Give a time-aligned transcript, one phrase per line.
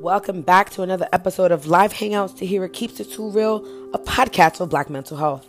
[0.00, 3.56] Welcome back to another episode of Live Hangouts to Hear It Keeps It Too Real,
[3.92, 5.46] a podcast for Black mental health.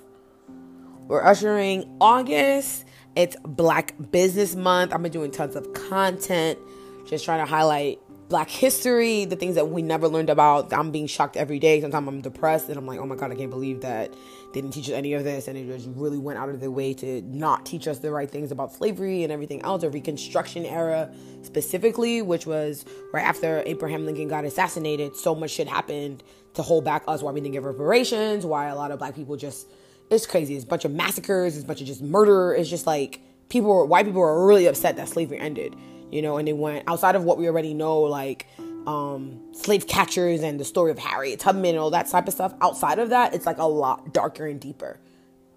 [1.08, 2.84] We're ushering August.
[3.16, 4.94] It's Black Business Month.
[4.94, 6.60] I've been doing tons of content,
[7.08, 8.01] just trying to highlight
[8.32, 10.72] Black history, the things that we never learned about.
[10.72, 11.82] I'm being shocked every day.
[11.82, 14.14] Sometimes I'm depressed and I'm like, oh my God, I can't believe that
[14.54, 15.50] they didn't teach us any of this.
[15.50, 18.32] And it just really went out of their way to not teach us the right
[18.32, 24.05] things about slavery and everything else, the Reconstruction era specifically, which was right after Abraham
[24.05, 25.18] Lincoln got assassinated.
[25.18, 28.76] So much shit happened to hold back us why we didn't get reparations, why a
[28.76, 29.70] lot of black people just,
[30.10, 30.55] it's crazy.
[30.55, 32.54] It's a bunch of massacres, it's a bunch of just murder.
[32.54, 33.20] It's just like
[33.50, 35.76] people, white people were really upset that slavery ended
[36.12, 38.48] you know, and they went outside of what we already know, like
[38.86, 42.54] um, slave catchers and the story of Harriet Tubman and all that type of stuff.
[42.62, 45.00] Outside of that, it's like a lot darker and deeper.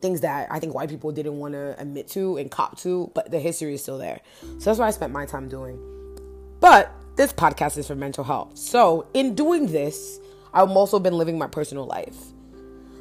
[0.01, 3.31] Things that I think white people didn't want to admit to and cop to, but
[3.31, 4.21] the history is still there.
[4.41, 5.79] So that's what I spent my time doing.
[6.61, 8.57] But this podcast is for mental health.
[8.57, 10.19] So in doing this,
[10.53, 12.17] I've also been living my personal life.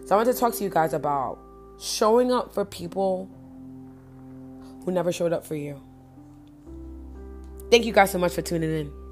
[0.05, 1.39] So I want to talk to you guys about
[1.79, 3.29] showing up for people
[4.85, 5.81] who never showed up for you.
[7.69, 9.03] Thank you guys so much for tuning in.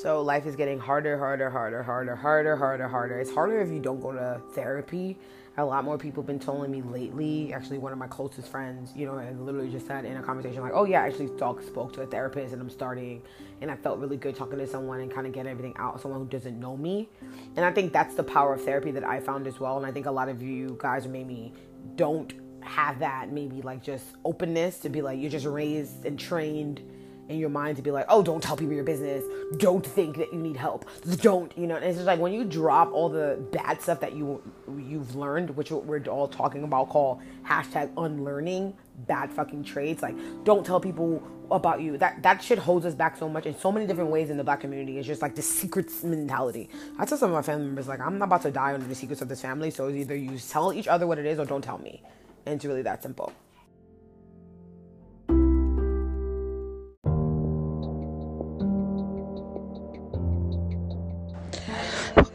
[0.00, 3.20] So life is getting harder, harder, harder, harder, harder, harder, harder.
[3.20, 5.18] It's harder if you don't go to therapy
[5.60, 7.52] a lot more people have been telling me lately.
[7.52, 10.62] Actually, one of my closest friends, you know, and literally just said in a conversation
[10.62, 13.22] like, "Oh yeah, I actually talk, spoke to a therapist, and I'm starting."
[13.60, 16.20] And I felt really good talking to someone and kind of getting everything out, someone
[16.20, 17.08] who doesn't know me.
[17.56, 19.76] And I think that's the power of therapy that I found as well.
[19.76, 21.52] And I think a lot of you guys maybe
[21.96, 26.82] don't have that, maybe like just openness to be like you're just raised and trained
[27.30, 29.24] in your mind to be like, oh, don't tell people your business.
[29.56, 30.84] Don't think that you need help.
[31.16, 31.76] Don't, you know.
[31.76, 34.42] And it's just like when you drop all the bad stuff that you
[34.78, 38.74] you've learned, which we're all talking about, call hashtag unlearning
[39.06, 40.02] bad fucking traits.
[40.02, 41.96] Like, don't tell people about you.
[41.98, 44.44] That that shit holds us back so much in so many different ways in the
[44.44, 44.98] black community.
[44.98, 46.68] It's just like the secrets mentality.
[46.98, 48.94] I tell some of my family members like, I'm not about to die under the
[48.94, 49.70] secrets of this family.
[49.70, 52.02] So either you tell each other what it is or don't tell me.
[52.46, 53.32] And it's really that simple.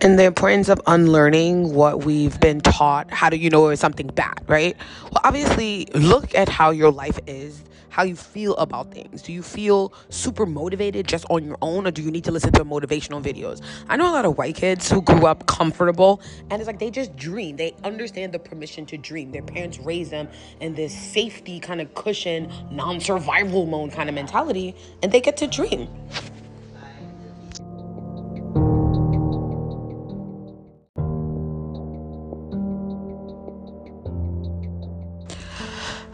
[0.02, 3.12] And the importance of unlearning what we've been taught.
[3.12, 4.76] How do you know it's something bad, right?
[5.04, 9.22] Well, obviously, look at how your life is, how you feel about things.
[9.22, 12.52] Do you feel super motivated just on your own, or do you need to listen
[12.54, 13.62] to motivational videos?
[13.88, 16.92] I know a lot of white kids who grew up comfortable, and it's like they
[16.92, 17.56] just dream.
[17.56, 19.32] They understand the permission to dream.
[19.32, 20.28] Their parents raise them
[20.60, 25.38] in this safety kind of cushion, non survival mode kind of mentality, and they get
[25.38, 25.88] to dream.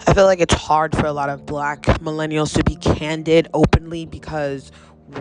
[0.08, 4.06] I feel like it's hard for a lot of black millennials to be candid openly
[4.06, 4.72] because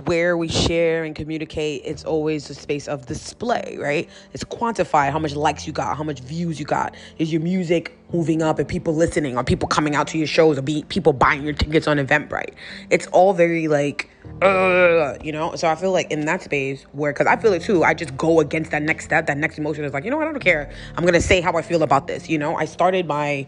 [0.04, 4.08] where we share and communicate, it's always a space of display, right?
[4.32, 6.94] It's quantified how much likes you got, how much views you got.
[7.18, 9.36] Is your music moving up and people listening?
[9.36, 12.54] Are people coming out to your shows or people buying your tickets on Eventbrite?
[12.88, 14.08] It's all very like,
[14.42, 15.56] uh, you know?
[15.56, 18.16] So I feel like in that space where, because I feel it too, I just
[18.16, 19.26] go against that next step.
[19.26, 20.28] That next emotion is like, you know what?
[20.28, 20.72] I don't care.
[20.96, 22.28] I'm going to say how I feel about this.
[22.28, 23.46] You know, I started my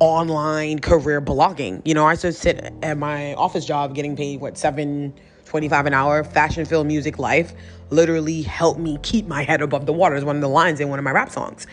[0.00, 1.82] online career blogging.
[1.84, 5.14] You know, I used to sit at my office job getting paid what seven
[5.44, 6.24] twenty five an hour.
[6.24, 7.52] Fashion, film, music, life
[7.90, 10.14] literally helped me keep my head above the water.
[10.16, 11.66] Is one of the lines in one of my rap songs.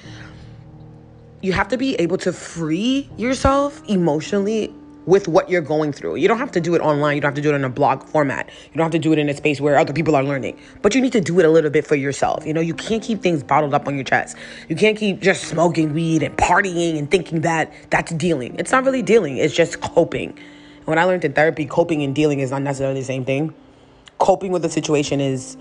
[1.42, 4.74] You have to be able to free yourself emotionally
[5.06, 6.16] with what you're going through.
[6.16, 7.16] You don't have to do it online.
[7.16, 8.50] You don't have to do it in a blog format.
[8.72, 10.60] You don't have to do it in a space where other people are learning.
[10.82, 12.46] But you need to do it a little bit for yourself.
[12.46, 14.36] You know, you can't keep things bottled up on your chest.
[14.68, 18.56] You can't keep just smoking weed and partying and thinking that that's dealing.
[18.58, 20.38] It's not really dealing, it's just coping.
[20.86, 23.54] When I learned in therapy, coping and dealing is not necessarily the same thing.
[24.20, 25.58] Coping with a situation is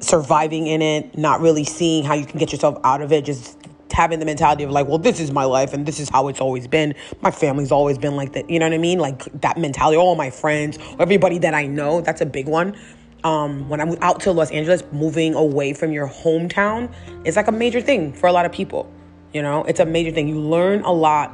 [0.00, 3.56] surviving in it, not really seeing how you can get yourself out of it, just
[3.92, 6.40] having the mentality of like, well, this is my life and this is how it's
[6.40, 6.94] always been.
[7.20, 8.48] My family's always been like that.
[8.50, 8.98] You know what I mean?
[8.98, 9.96] Like that mentality.
[9.96, 12.76] All my friends, everybody that I know, that's a big one.
[13.24, 16.92] Um, when I moved out to Los Angeles, moving away from your hometown
[17.24, 18.90] is like a major thing for a lot of people.
[19.32, 20.28] You know, it's a major thing.
[20.28, 21.32] You learn a lot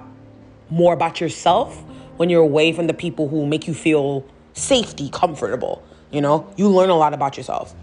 [0.70, 1.82] more about yourself
[2.16, 5.82] when you're away from the people who make you feel safety, comfortable.
[6.10, 7.74] You know, you learn a lot about yourself.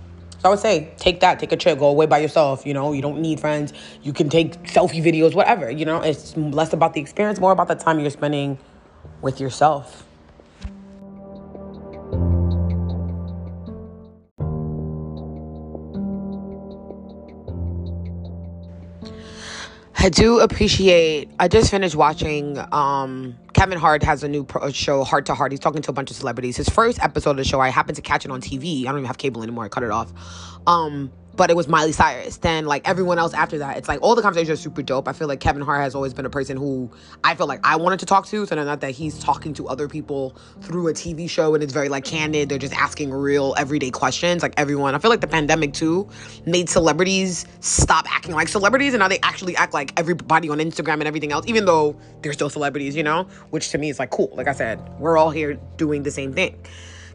[0.46, 2.68] So I would say take that, take a trip, go away by yourself.
[2.68, 3.74] You know, you don't need friends.
[4.04, 5.72] You can take selfie videos, whatever.
[5.72, 8.60] You know, it's less about the experience, more about the time you're spending
[9.24, 10.06] with yourself.
[20.06, 21.32] I do appreciate.
[21.40, 22.60] I just finished watching.
[22.72, 25.52] Um, Kevin Hart has a new pro- show, Hart to Heart.
[25.52, 26.58] He's talking to a bunch of celebrities.
[26.58, 28.82] His first episode of the show, I happened to catch it on TV.
[28.82, 29.66] I don't even have cable anymore.
[29.66, 30.14] I cut it off.
[30.68, 32.38] Um, but it was Miley Cyrus.
[32.38, 35.08] Then like everyone else after that, it's like all the conversations are super dope.
[35.08, 36.90] I feel like Kevin Hart has always been a person who
[37.24, 38.46] I feel like I wanted to talk to.
[38.46, 41.90] So not that he's talking to other people through a TV show and it's very
[41.90, 42.50] like candid.
[42.50, 44.42] They're just asking real everyday questions.
[44.42, 46.08] Like everyone, I feel like the pandemic too
[46.46, 50.96] made celebrities stop acting like celebrities and now they actually act like everybody on Instagram
[50.96, 53.24] and everything else, even though they're still celebrities, you know.
[53.50, 54.32] Which to me is like cool.
[54.34, 56.58] Like I said, we're all here doing the same thing.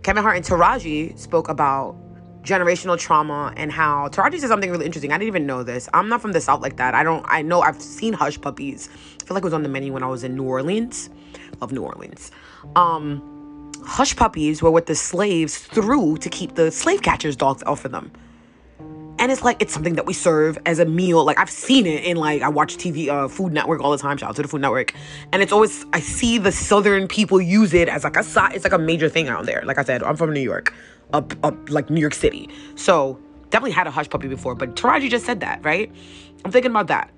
[0.03, 1.95] Kevin Hart and Taraji spoke about
[2.43, 5.13] generational trauma and how Taraji said something really interesting.
[5.13, 5.89] I didn't even know this.
[5.93, 6.95] I'm not from the South like that.
[6.95, 8.89] I don't, I know I've seen Hush Puppies.
[9.21, 11.11] I feel like it was on the menu when I was in New Orleans.
[11.61, 12.31] Love New Orleans.
[12.77, 17.85] Um, Hush Puppies were what the slaves threw to keep the slave catchers' dogs off
[17.85, 18.11] of them.
[19.21, 21.25] And it's like, it's something that we serve as a meal.
[21.25, 24.17] Like, I've seen it in, like, I watch TV, uh, Food Network all the time.
[24.17, 24.95] Shout out to the Food Network.
[25.33, 28.65] And it's always, I see the Southern people use it as, like, a side, it's
[28.65, 29.63] like a major thing out there.
[29.65, 30.75] Like I said, I'm from New York
[31.13, 32.49] up up like New York City.
[32.77, 33.19] So
[33.51, 35.93] definitely had a hush puppy before, but Taraji just said that, right?
[36.45, 37.11] I'm thinking about that.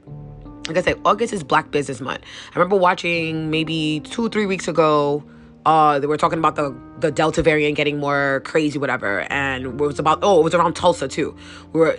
[0.69, 2.23] Like I said, August is Black Business Month.
[2.55, 5.25] I remember watching maybe two, three weeks ago
[5.67, 9.21] uh they were talking about the the delta variant getting more crazy whatever.
[9.31, 11.37] And it was about oh it was around tulsa too.
[11.73, 11.97] We were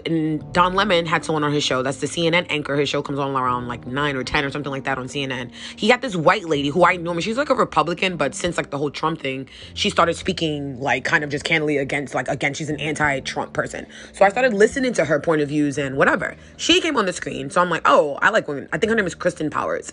[0.52, 1.84] don lemon had someone on his show.
[1.84, 2.76] That's the cnn anchor.
[2.76, 5.52] His show comes on around like 9 or 10 or something like that on cnn
[5.76, 8.70] he got this white lady who i know she's like a republican but since like
[8.70, 12.54] the whole trump thing she started speaking like kind of just candidly against like again
[12.54, 13.86] she's an anti-trump person.
[14.14, 16.36] So i started listening to her point of views and whatever.
[16.58, 18.68] She came on the screen so i'm like oh i like women.
[18.72, 19.92] I think her name is kristen powers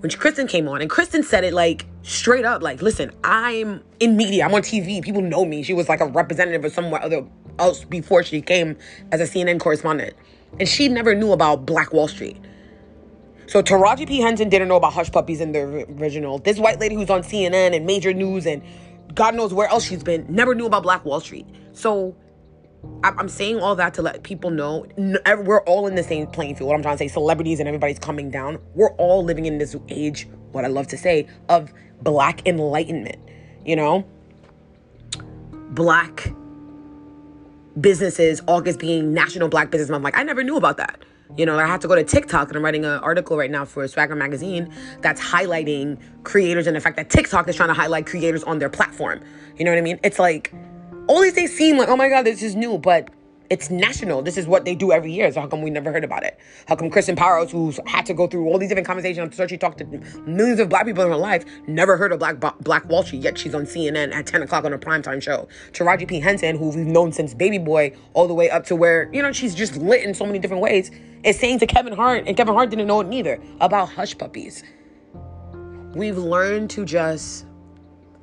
[0.00, 4.16] when Kristen came on, and Kristen said it like straight up, like, listen, I'm in
[4.16, 5.62] media, I'm on TV, people know me.
[5.62, 7.24] She was like a representative of somewhere other
[7.58, 8.76] else before she came
[9.12, 10.14] as a CNN correspondent.
[10.58, 12.38] And she never knew about Black Wall Street.
[13.46, 14.20] So Taraji P.
[14.20, 15.60] Henson didn't know about Hush Puppies in the
[15.98, 16.38] original.
[16.38, 18.62] This white lady who's on CNN and major news and
[19.14, 21.46] God knows where else she's been never knew about Black Wall Street.
[21.72, 22.16] So
[23.02, 26.68] I'm saying all that to let people know we're all in the same playing field.
[26.68, 28.58] What I'm trying to say, celebrities and everybody's coming down.
[28.74, 31.72] We're all living in this age, what I love to say, of
[32.02, 33.16] black enlightenment.
[33.64, 34.06] You know,
[35.70, 36.32] black
[37.80, 40.04] businesses, August being National Black Business Month.
[40.04, 41.02] Like, I never knew about that.
[41.36, 43.64] You know, I have to go to TikTok and I'm writing an article right now
[43.64, 48.06] for Swagger Magazine that's highlighting creators and the fact that TikTok is trying to highlight
[48.06, 49.20] creators on their platform.
[49.56, 50.00] You know what I mean?
[50.02, 50.52] It's like,
[51.18, 53.10] these things seem like, oh my God, this is new, but
[53.50, 54.22] it's national.
[54.22, 55.30] This is what they do every year.
[55.32, 56.38] So how come we never heard about it?
[56.68, 59.48] How come Kristen Powers, who's had to go through all these different conversations, I'm sure
[59.48, 59.84] she talked to
[60.24, 63.36] millions of black people in her life, never heard of Black Black Wall Street, yet
[63.36, 65.48] she's on CNN at 10 o'clock on a primetime show.
[65.72, 66.20] Taraji P.
[66.20, 69.32] Henson, who we've known since Baby Boy, all the way up to where, you know,
[69.32, 70.92] she's just lit in so many different ways,
[71.24, 74.62] is saying to Kevin Hart, and Kevin Hart didn't know it neither, about hush puppies.
[75.94, 77.46] We've learned to just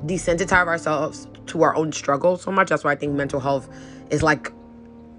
[0.05, 2.69] desensitize ourselves to our own struggles so much.
[2.69, 3.69] That's why I think mental health
[4.09, 4.51] is like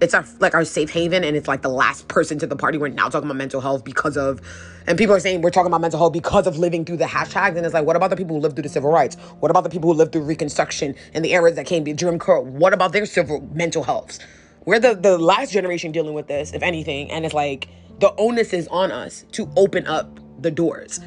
[0.01, 2.77] it's our like our safe haven and it's like the last person to the party.
[2.77, 4.41] We're now talking about mental health because of
[4.87, 7.57] and people are saying we're talking about mental health because of living through the hashtags.
[7.57, 9.15] And it's like, what about the people who lived through the civil rights?
[9.39, 12.17] What about the people who lived through Reconstruction and the eras that came be Jim
[12.17, 12.41] Crow?
[12.41, 14.19] What about their civil mental health?
[14.65, 17.67] We're the, the last generation dealing with this, if anything, and it's like
[17.99, 20.99] the onus is on us to open up the doors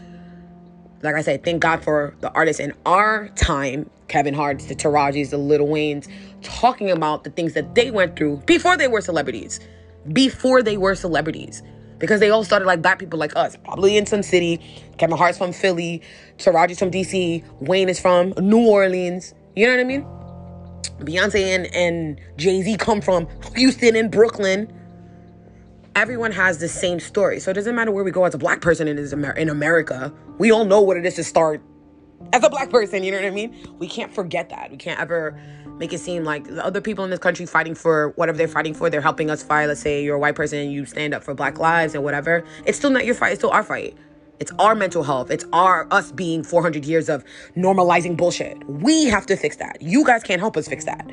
[1.03, 5.31] like I said, thank God for the artists in our time, Kevin Hart's, the Tarajis,
[5.31, 6.09] the Lil Waynes,
[6.43, 9.61] talking about the things that they went through before they were celebrities.
[10.13, 11.63] Before they were celebrities.
[11.99, 14.61] Because they all started like black people like us, probably in some city.
[14.99, 16.03] Kevin Hart's from Philly,
[16.39, 19.35] Taraji's from DC, Wayne is from New Orleans.
[19.55, 20.07] You know what I mean?
[21.01, 24.73] Beyonce and, and Jay-Z come from Houston and Brooklyn
[25.95, 27.41] everyone has the same story.
[27.41, 30.13] So it doesn't matter where we go as a black person in, in America.
[30.39, 31.63] We all know what it is to start
[32.33, 33.05] as a black person.
[33.05, 33.57] You know what I mean?
[33.79, 34.71] We can't forget that.
[34.71, 35.39] We can't ever
[35.79, 38.75] make it seem like the other people in this country fighting for whatever they're fighting
[38.75, 39.67] for, they're helping us fight.
[39.67, 42.45] Let's say you're a white person and you stand up for black lives or whatever.
[42.65, 43.33] It's still not your fight.
[43.33, 43.97] It's still our fight.
[44.39, 45.31] It's our mental health.
[45.31, 47.25] It's our us being 400 years of
[47.57, 48.63] normalizing bullshit.
[48.69, 49.81] We have to fix that.
[49.81, 51.09] You guys can't help us fix that.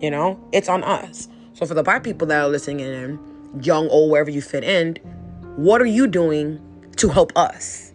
[0.00, 1.28] You know, it's on us.
[1.54, 4.96] So for the black people that are listening in, young, old, wherever you fit in,
[5.56, 6.60] what are you doing
[6.96, 7.92] to help us?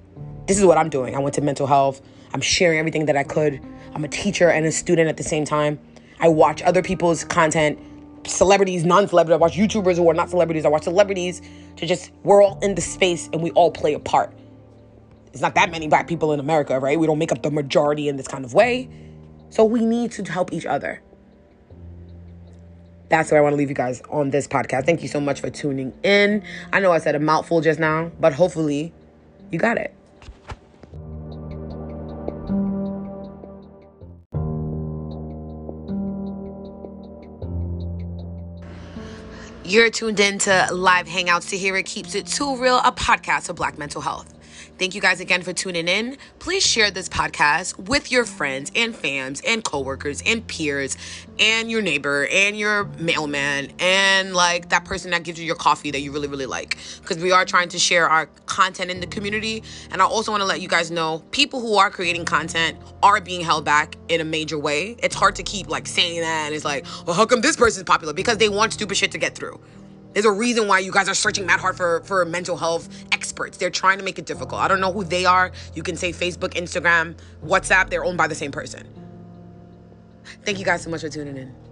[0.48, 1.16] This is what I'm doing.
[1.16, 2.02] I went to mental health.
[2.34, 3.60] I'm sharing everything that I could.
[3.94, 5.80] I'm a teacher and a student at the same time.
[6.20, 7.80] I watch other people's content,
[8.26, 9.36] celebrities, non celebrities.
[9.36, 10.66] I watch YouTubers who are not celebrities.
[10.66, 11.42] I watch celebrities
[11.78, 14.34] to just, we're all in the space and we all play a part.
[15.32, 17.00] It's not that many black people in America, right?
[17.00, 18.90] We don't make up the majority in this kind of way.
[19.50, 21.02] So we need to help each other.
[23.10, 24.86] That's where I want to leave you guys on this podcast.
[24.86, 26.44] Thank you so much for tuning in.
[26.72, 28.94] I know I said a mouthful just now, but hopefully
[29.52, 29.94] you got it.
[39.66, 43.50] You're tuned in to live hangouts to hear it keeps it too real, a podcast
[43.50, 44.39] of black mental health.
[44.80, 46.18] Thank you guys again for tuning in.
[46.40, 50.96] Please share this podcast with your friends and fams and coworkers and peers
[51.38, 55.92] and your neighbor and your mailman and like that person that gives you your coffee
[55.92, 56.78] that you really, really like.
[57.02, 59.64] Because we are trying to share our content in the community.
[59.92, 63.20] And I also want to let you guys know people who are creating content are
[63.20, 64.96] being held back in a major way.
[65.04, 67.84] It's hard to keep like saying that and it's like, well, how come this person's
[67.84, 68.14] popular?
[68.14, 69.60] Because they want stupid shit to get through.
[70.14, 73.58] There's a reason why you guys are searching mad hard for, for mental health experts.
[73.58, 74.60] They're trying to make it difficult.
[74.62, 75.52] I don't know who they are.
[75.76, 78.88] You can say Facebook, Instagram, WhatsApp, they're owned by the same person.
[80.44, 81.69] Thank you guys so much for tuning in.